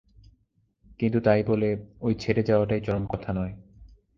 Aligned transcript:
কিন্তু 0.99 1.19
তাই 1.19 1.41
বলে 1.43 1.69
ঐ 2.01 2.07
ছেড়ে-যাওয়াটাই 2.13 2.81
চরম 2.81 3.05
কথা 3.05 3.29
নয়। 3.33 3.53